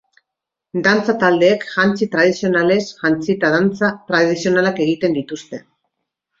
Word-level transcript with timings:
Dantza 0.87 1.13
taldeek 1.23 1.65
jantzi 1.73 2.07
tradizionalez 2.15 2.81
jantzita 3.03 3.53
dantza 3.59 3.93
tradizionalak 4.11 4.85
egiten 4.89 5.19
dituzte. 5.23 5.65